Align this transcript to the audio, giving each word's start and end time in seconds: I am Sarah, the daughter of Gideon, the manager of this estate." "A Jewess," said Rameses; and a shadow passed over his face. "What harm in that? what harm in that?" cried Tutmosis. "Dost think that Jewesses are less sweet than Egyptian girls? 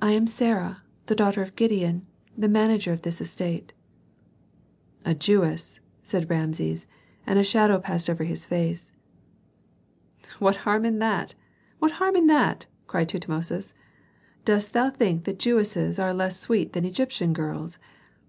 I 0.00 0.12
am 0.12 0.28
Sarah, 0.28 0.82
the 1.06 1.16
daughter 1.16 1.42
of 1.42 1.56
Gideon, 1.56 2.06
the 2.38 2.46
manager 2.46 2.92
of 2.92 3.02
this 3.02 3.20
estate." 3.20 3.72
"A 5.04 5.12
Jewess," 5.12 5.80
said 6.04 6.30
Rameses; 6.30 6.86
and 7.26 7.36
a 7.36 7.42
shadow 7.42 7.80
passed 7.80 8.08
over 8.08 8.22
his 8.22 8.46
face. 8.46 8.92
"What 10.38 10.58
harm 10.58 10.84
in 10.84 11.00
that? 11.00 11.34
what 11.80 11.90
harm 11.98 12.14
in 12.14 12.28
that?" 12.28 12.66
cried 12.86 13.08
Tutmosis. 13.08 13.74
"Dost 14.44 14.70
think 14.70 15.24
that 15.24 15.40
Jewesses 15.40 15.98
are 15.98 16.14
less 16.14 16.38
sweet 16.38 16.72
than 16.72 16.84
Egyptian 16.84 17.32
girls? 17.32 17.80